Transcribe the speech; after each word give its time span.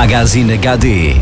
Magazine 0.00 0.54
HD 0.54 1.12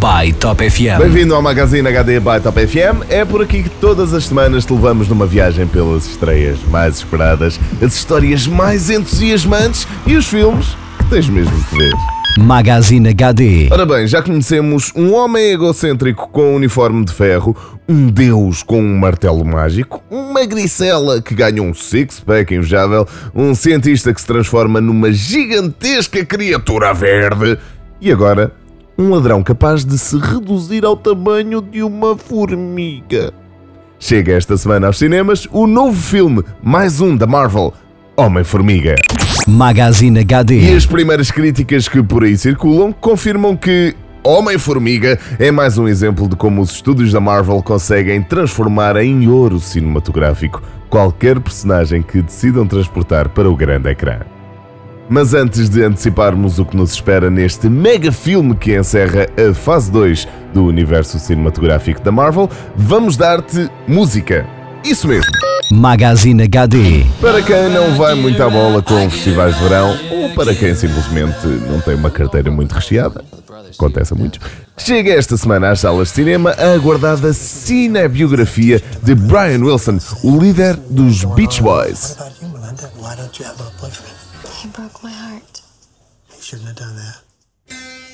by 0.00 0.32
Top 0.32 0.70
FM. 0.70 0.98
Bem-vindo 1.00 1.34
ao 1.34 1.42
Magazine 1.42 1.86
HD 1.86 2.18
by 2.18 2.40
Top 2.42 2.58
FM. 2.58 3.04
É 3.10 3.26
por 3.26 3.42
aqui 3.42 3.62
que 3.62 3.68
todas 3.68 4.14
as 4.14 4.24
semanas 4.24 4.64
te 4.64 4.72
levamos 4.72 5.06
numa 5.06 5.26
viagem 5.26 5.66
pelas 5.66 6.06
estreias 6.06 6.58
mais 6.70 6.96
esperadas, 6.96 7.60
as 7.82 7.94
histórias 7.94 8.46
mais 8.46 8.88
entusiasmantes 8.88 9.86
e 10.06 10.16
os 10.16 10.26
filmes 10.26 10.74
que 10.96 11.10
tens 11.10 11.28
mesmo 11.28 11.54
de 11.54 11.76
ver. 11.76 11.92
Magazine 12.38 13.10
HD. 13.10 13.68
Ora 13.70 13.84
bem, 13.84 14.06
já 14.06 14.22
conhecemos 14.22 14.90
um 14.96 15.12
homem 15.12 15.52
egocêntrico 15.52 16.30
com 16.30 16.52
um 16.52 16.54
uniforme 16.54 17.04
de 17.04 17.12
ferro, 17.12 17.54
um 17.86 18.06
deus 18.06 18.62
com 18.62 18.80
um 18.80 18.98
martelo 18.98 19.44
mágico, 19.44 20.02
uma 20.10 20.46
gricela 20.46 21.20
que 21.20 21.34
ganha 21.34 21.62
um 21.62 21.74
six-pack 21.74 22.54
invejável, 22.54 23.06
um 23.34 23.54
cientista 23.54 24.14
que 24.14 24.20
se 24.22 24.26
transforma 24.26 24.80
numa 24.80 25.12
gigantesca 25.12 26.24
criatura 26.24 26.94
verde 26.94 27.58
e 28.00 28.10
agora 28.10 28.52
um 28.96 29.10
ladrão 29.10 29.42
capaz 29.42 29.84
de 29.84 29.98
se 29.98 30.18
reduzir 30.18 30.84
ao 30.84 30.96
tamanho 30.96 31.62
de 31.62 31.82
uma 31.82 32.16
formiga. 32.16 33.32
Chega 33.98 34.32
esta 34.32 34.56
semana 34.56 34.86
aos 34.86 34.98
cinemas 34.98 35.46
o 35.50 35.66
novo 35.66 36.00
filme, 36.00 36.42
mais 36.62 37.00
um 37.00 37.16
da 37.16 37.26
Marvel, 37.26 37.72
Homem-Formiga. 38.16 38.96
Magazine 39.46 40.18
E 40.18 40.22
HD. 40.22 40.74
as 40.74 40.86
primeiras 40.86 41.30
críticas 41.30 41.88
que 41.88 42.02
por 42.02 42.24
aí 42.24 42.36
circulam 42.36 42.92
confirmam 42.92 43.56
que 43.56 43.94
Homem-Formiga 44.22 45.18
é 45.38 45.50
mais 45.50 45.78
um 45.78 45.88
exemplo 45.88 46.28
de 46.28 46.36
como 46.36 46.60
os 46.60 46.72
estúdios 46.72 47.12
da 47.12 47.20
Marvel 47.20 47.62
conseguem 47.62 48.22
transformar 48.22 48.96
em 48.96 49.28
ouro 49.28 49.58
cinematográfico 49.58 50.62
qualquer 50.90 51.40
personagem 51.40 52.02
que 52.02 52.20
decidam 52.20 52.66
transportar 52.66 53.30
para 53.30 53.48
o 53.48 53.56
grande 53.56 53.88
ecrã. 53.88 54.20
Mas 55.12 55.34
antes 55.34 55.68
de 55.68 55.82
anteciparmos 55.82 56.60
o 56.60 56.64
que 56.64 56.76
nos 56.76 56.92
espera 56.92 57.28
neste 57.28 57.68
mega 57.68 58.12
filme 58.12 58.54
que 58.54 58.78
encerra 58.78 59.26
a 59.36 59.52
fase 59.52 59.90
2 59.90 60.28
do 60.54 60.64
universo 60.64 61.18
cinematográfico 61.18 62.00
da 62.00 62.12
Marvel, 62.12 62.48
vamos 62.76 63.16
dar-te 63.16 63.68
música. 63.88 64.46
Isso 64.84 65.08
mesmo. 65.08 65.32
Magazine 65.72 66.44
HD. 66.44 67.04
Para 67.20 67.42
quem 67.42 67.70
não 67.70 67.96
vai 67.96 68.14
muito 68.14 68.40
à 68.40 68.48
bola 68.48 68.80
com 68.80 69.10
festivais 69.10 69.56
de 69.56 69.64
verão, 69.64 69.98
ou 70.12 70.30
para 70.30 70.54
quem 70.54 70.76
simplesmente 70.76 71.44
não 71.68 71.80
tem 71.80 71.96
uma 71.96 72.10
carteira 72.10 72.48
muito 72.48 72.72
recheada, 72.72 73.24
acontece 73.74 74.12
a 74.12 74.16
muitos, 74.16 74.38
chega 74.78 75.10
esta 75.10 75.36
semana 75.36 75.70
às 75.70 75.80
salas 75.80 76.08
de 76.10 76.14
cinema 76.14 76.52
a 76.52 76.72
aguardada 76.72 77.32
cinebiografia 77.32 78.80
de 79.02 79.16
Brian 79.16 79.64
Wilson, 79.64 79.98
o 80.22 80.38
líder 80.38 80.76
dos 80.88 81.24
Beach 81.24 81.60
Boys. 81.60 82.16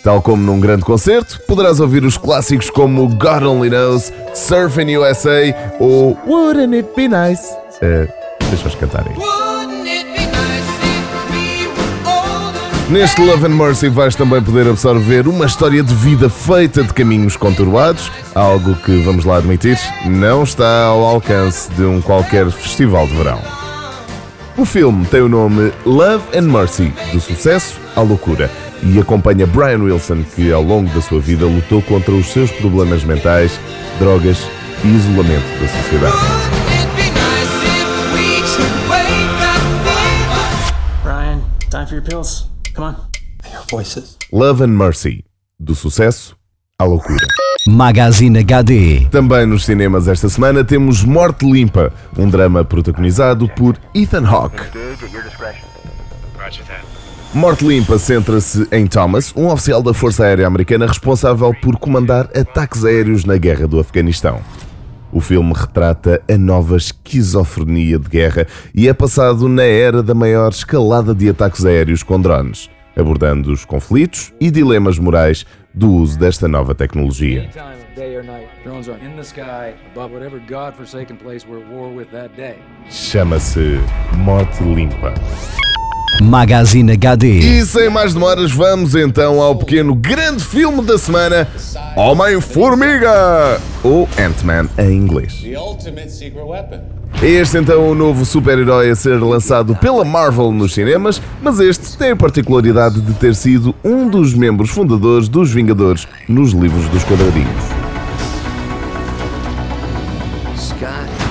Tal 0.03 0.23
como 0.23 0.43
num 0.43 0.61
grande 0.61 0.85
concerto, 0.85 1.41
poderás 1.49 1.81
ouvir 1.81 2.05
os 2.05 2.17
clássicos 2.17 2.71
como 2.71 3.09
God 3.09 3.43
Only 3.43 3.71
Knows, 3.71 4.13
Surfing 4.35 4.97
USA 4.97 5.75
ou 5.81 6.17
Wouldn't 6.27 6.77
It 6.77 6.89
Be 6.95 7.09
Nice? 7.09 7.53
Uh, 7.83 8.09
Deixa-os 8.49 8.75
cantarem. 8.77 9.15
Neste 12.89 13.21
Love 13.21 13.47
and 13.47 13.57
Mercy 13.57 13.89
vais 13.89 14.15
também 14.15 14.41
poder 14.41 14.69
absorver 14.69 15.27
uma 15.27 15.47
história 15.47 15.83
de 15.83 15.93
vida 15.93 16.31
feita 16.31 16.85
de 16.85 16.95
caminhos 16.95 17.37
conturbados, 17.37 18.13
algo 18.33 18.77
que, 18.77 19.03
vamos 19.03 19.25
lá 19.25 19.39
admitir, 19.39 19.77
não 20.05 20.45
está 20.45 20.85
ao 20.85 21.05
alcance 21.05 21.69
de 21.73 21.83
um 21.83 22.01
qualquer 22.01 22.49
festival 22.53 23.09
de 23.09 23.17
verão. 23.17 23.56
O 24.59 24.65
filme 24.65 25.05
tem 25.07 25.21
o 25.21 25.29
nome 25.29 25.71
Love 25.85 26.25
and 26.37 26.51
Mercy, 26.51 26.91
do 27.13 27.21
sucesso 27.21 27.79
à 27.95 28.01
loucura, 28.01 28.51
e 28.83 28.99
acompanha 28.99 29.47
Brian 29.47 29.83
Wilson, 29.83 30.23
que 30.23 30.51
ao 30.51 30.63
longo 30.63 30.89
da 30.95 31.03
sua 31.03 31.21
vida 31.21 31.45
lutou 31.45 31.83
contra 31.83 32.15
os 32.15 32.29
seus 32.29 32.51
problemas 32.51 33.05
mentais, 33.05 33.61
drogas 33.99 34.39
e 34.83 34.89
isolamento 34.89 35.47
da 35.61 35.69
sociedade. 35.69 36.17
Ryan, 41.05 41.43
time 41.71 41.87
for 41.87 41.95
your 41.97 42.03
pills. 42.03 42.49
Come 42.75 42.89
on. 42.89 42.97
Your 43.53 43.63
voices. 43.71 44.17
Love 44.33 44.65
and 44.65 44.69
Mercy, 44.69 45.23
do 45.61 45.75
sucesso 45.75 46.35
à 46.79 46.85
loucura. 46.85 47.27
Magazine 47.69 48.39
HD. 48.39 49.09
Também 49.11 49.45
nos 49.45 49.65
cinemas 49.65 50.07
esta 50.07 50.29
semana 50.29 50.63
temos 50.63 51.03
Morte 51.03 51.45
Limpa, 51.45 51.93
um 52.17 52.29
drama 52.31 52.65
protagonizado 52.65 53.49
por 53.49 53.77
Ethan 53.93 54.25
Hawke. 54.25 54.63
Morte 57.35 57.67
Limpa 57.67 57.99
centra-se 57.99 58.69
em 58.71 58.87
Thomas, 58.87 59.33
um 59.35 59.49
oficial 59.49 59.83
da 59.83 59.93
Força 59.93 60.25
Aérea 60.25 60.47
Americana 60.47 60.87
responsável 60.87 61.53
por 61.61 61.77
comandar 61.77 62.31
ataques 62.37 62.85
aéreos 62.85 63.25
na 63.25 63.37
Guerra 63.37 63.67
do 63.67 63.81
Afeganistão. 63.81 64.41
O 65.11 65.21
filme 65.21 65.53
retrata 65.53 66.23
a 66.31 66.39
nova 66.39 66.77
esquizofrenia 66.77 67.99
de 67.99 68.09
guerra 68.09 68.47
e 68.73 68.89
é 68.89 68.95
passado 68.95 69.49
na 69.49 69.65
era 69.65 70.05
da 70.05 70.15
maior 70.15 70.51
escalada 70.51 71.13
de 71.13 71.29
ataques 71.29 71.65
aéreos 71.65 72.05
com 72.05 72.21
drones, 72.21 72.71
abordando 72.97 73.51
os 73.53 73.65
conflitos 73.65 74.33
e 74.41 74.53
dilemas 74.53 75.01
morais 75.01 75.45
do 75.77 75.93
uso 75.93 76.19
desta 76.19 76.49
nova 76.49 76.75
tecnologia. 76.75 77.51
Chama-se 82.89 83.79
Morte 84.17 84.63
Limpa. 84.63 85.13
Magazine 86.23 86.93
HD. 86.93 87.27
E 87.41 87.67
sem 87.67 87.91
mais 87.91 88.15
demoras, 88.15 88.51
vamos 88.51 88.95
então 88.95 89.43
ao 89.43 89.55
pequeno 89.55 89.95
grande 89.95 90.43
filme 90.43 90.83
da 90.83 90.97
semana: 90.97 91.47
Homem-Formiga! 91.95 93.61
Ou 93.85 94.09
Ant-Man 94.19 94.71
em 94.79 94.93
inglês. 94.93 95.43
The 95.43 95.59
ultimate 95.59 96.11
secret 96.11 96.43
weapon. 96.43 96.81
É 97.23 97.29
este 97.29 97.57
então 97.57 97.89
o 97.89 97.95
novo 97.95 98.27
super-herói 98.27 98.91
a 98.91 98.95
ser 98.95 99.19
lançado 99.23 99.75
pela 99.77 100.05
Marvel 100.05 100.53
nos 100.53 100.75
cinemas, 100.75 101.21
mas 101.43 101.59
este 101.61 101.97
tem 101.97 102.11
a 102.11 102.17
particularidade 102.17 103.01
de 103.01 103.15
ter 103.15 103.35
sido 103.35 103.75
um 103.83 104.07
dos 104.07 104.35
membros 104.35 104.69
fundadores 104.69 105.27
dos 105.27 105.51
Vingadores 105.51 106.07
nos 106.29 106.53
livros 106.53 106.87
dos 106.91 107.03
quadradinhos. 107.05 107.65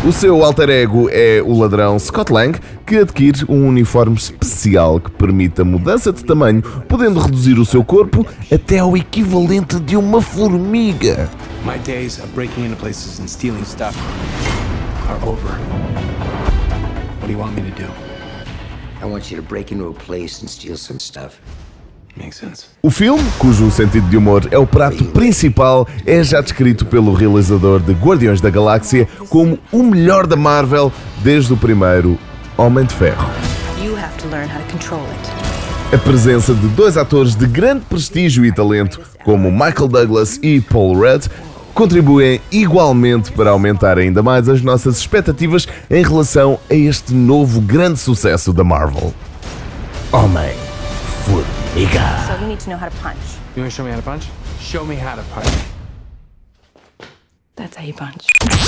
O 0.04 0.12
seu 0.12 0.44
alter 0.44 0.70
ego 0.70 1.08
é 1.12 1.42
o 1.44 1.58
ladrão 1.58 1.98
Scott 2.00 2.34
Lang, 2.34 2.60
que 2.86 2.98
adquire 2.98 3.46
um 3.48 3.68
uniforme 3.68 4.16
especial 4.16 5.00
que 5.00 5.12
permite 5.12 5.62
a 5.62 5.66
mudança 5.66 6.12
de 6.12 6.24
tamanho, 6.24 6.64
podendo 6.88 7.20
reduzir 7.20 7.60
o 7.60 7.66
seu 7.66 7.84
corpo 7.84 8.26
até 8.52 8.80
ao 8.80 8.98
equivalente 8.98 9.80
de 9.80 9.96
uma 9.96 10.22
formiga. 10.22 11.30
My 11.64 11.78
days 11.80 12.18
of 12.18 12.28
breaking 12.34 12.66
into 12.66 12.76
places 12.76 13.20
and 13.20 13.28
stealing 13.28 13.66
stuff 13.66 13.96
are 15.08 15.20
over. 15.26 15.52
What 17.20 17.28
do 17.28 17.32
you 17.32 17.38
want 17.38 17.56
me 17.56 17.62
to 17.62 17.72
do? 17.72 17.88
I 19.02 19.06
want 19.06 19.30
you 19.30 19.38
to 19.38 19.44
break 19.44 19.72
into 19.72 19.88
a 19.88 19.94
place 19.94 20.42
and 20.42 20.50
steal 20.50 20.78
some 20.78 21.00
stuff. 21.00 21.40
Makes 22.18 22.38
sense. 22.38 22.68
O 22.82 22.90
filme, 22.90 23.24
cujo 23.38 23.70
sentido 23.70 24.10
de 24.10 24.16
humor 24.18 24.48
é 24.50 24.58
o 24.58 24.66
prato 24.66 25.04
principal, 25.06 25.88
é 26.06 26.24
já 26.24 26.40
descrito 26.40 26.86
pelo 26.86 27.14
realizador 27.14 27.82
de 27.82 27.92
Guardiões 27.92 28.40
da 28.40 28.50
Galáxia 28.50 29.08
como 29.30 29.60
o 29.72 29.84
melhor 29.84 30.26
da 30.26 30.38
Marvel 30.38 30.92
desde 31.22 31.52
o 31.52 31.58
primeiro 31.58 32.18
Homem 32.58 32.86
de 32.86 32.94
Ferro. 32.94 33.30
A 35.94 35.98
presença 35.98 36.54
de 36.54 36.68
dois 36.70 36.98
atores 36.98 37.36
de 37.36 37.46
grande 37.46 37.86
prestígio 37.86 38.46
e 38.46 38.52
talento, 38.52 39.02
como 39.24 39.52
Michael 39.52 39.88
Douglas 39.90 40.40
e 40.42 40.62
Paul 40.62 40.96
Rudd, 40.96 41.28
contribuem 41.76 42.42
igualmente 42.50 43.34
para 43.34 43.52
aumentar 43.52 43.98
ainda 44.00 44.24
mais 44.24 44.48
as 44.48 44.62
nossas 44.62 44.98
expectativas 44.98 45.68
em 45.92 46.02
relação 46.02 46.58
a 46.70 46.74
este 46.74 47.14
novo 47.14 47.60
grande 47.60 48.00
sucesso 48.00 48.54
da 48.54 48.64
Marvel. 48.64 49.14
Homem-Formiga. 50.12 52.00
So 52.26 52.42
you 52.42 52.48
need 52.48 52.64
to 52.64 52.70
know 52.70 52.80
how 52.80 52.90
to 52.90 52.96
punch. 53.04 53.20
You 53.56 53.64
want 53.64 53.72
to 53.72 53.76
show 53.76 53.84
me 53.86 53.92
how 53.92 53.98
to 53.98 54.04
punch? 54.04 54.32
Show 54.62 54.86
me 54.86 54.96
how 54.96 55.18
to 55.18 55.24
punch. 55.34 55.75
That's 57.56 57.78
how 57.78 57.86
you 57.86 57.94
punch. 57.94 58.28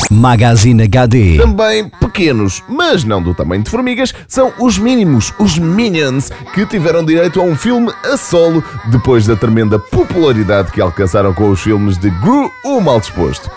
Magazine 0.09 0.83
HD. 0.83 1.37
Também 1.37 1.89
pequenos, 1.89 2.63
mas 2.69 3.03
não 3.03 3.21
do 3.21 3.33
tamanho 3.33 3.61
de 3.61 3.69
formigas, 3.69 4.13
são 4.27 4.53
os 4.59 4.77
mínimos, 4.77 5.33
os 5.37 5.59
Minions, 5.59 6.31
que 6.53 6.65
tiveram 6.65 7.03
direito 7.03 7.41
a 7.41 7.43
um 7.43 7.55
filme 7.55 7.91
a 8.05 8.15
solo 8.15 8.63
depois 8.89 9.27
da 9.27 9.35
tremenda 9.35 9.77
popularidade 9.77 10.71
que 10.71 10.79
alcançaram 10.79 11.33
com 11.33 11.49
os 11.49 11.59
filmes 11.59 11.97
de 11.97 12.09
Gru, 12.09 12.49
o 12.63 12.79
Mal 12.79 13.01
Disposto. 13.01 13.51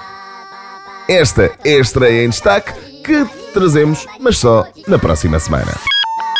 Esta 1.08 1.52
é 1.64 1.76
a 1.76 1.80
estreia 1.80 2.24
em 2.24 2.30
destaque 2.30 2.72
que 3.04 3.24
trazemos, 3.54 4.06
mas 4.18 4.38
só 4.38 4.66
na 4.88 4.98
próxima 4.98 5.38
semana. 5.38 5.72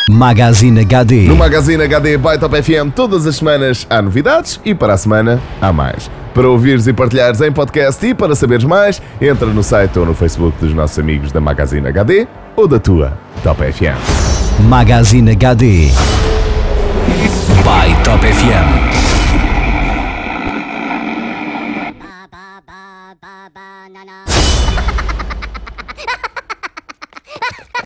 Magazine 0.09 0.81
HD. 0.81 1.29
No 1.29 1.37
Magazine 1.37 1.83
HD 1.85 2.17
by 2.17 2.39
Top 2.39 2.61
FM, 2.61 2.93
todas 2.95 3.27
as 3.27 3.37
semanas 3.37 3.87
há 3.89 4.03
novidades 4.03 4.59
e 4.65 4.75
para 4.75 4.95
a 4.95 4.97
semana 4.97 5.41
há 5.61 5.73
mais. 5.73 6.11
Para 6.35 6.49
ouvires 6.49 6.87
e 6.87 6.93
partilhares 6.93 7.41
em 7.41 7.51
podcast 7.51 8.07
e 8.07 8.15
para 8.15 8.35
saberes 8.35 8.65
mais, 8.65 9.03
entra 9.21 9.47
no 9.47 9.63
site 9.63 9.99
ou 9.99 10.07
no 10.07 10.15
Facebook 10.15 10.57
dos 10.61 10.73
nossos 10.73 10.99
amigos 10.99 11.33
da 11.33 11.41
Magazine 11.41 11.87
HD 11.89 12.27
ou 12.57 12.69
da 12.69 12.79
tua 12.79 13.19
Top 13.43 13.61
FM. 13.61 13.99
Magazine 14.69 15.33
HD. 15.33 15.89
By 17.65 18.03
Top 18.05 18.25
FM. 18.27 19.20